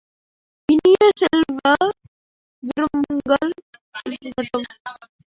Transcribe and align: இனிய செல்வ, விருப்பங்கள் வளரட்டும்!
இனிய 0.69 1.09
செல்வ, 1.19 1.59
விருப்பங்கள் 2.63 3.51
வளரட்டும்! 3.95 4.65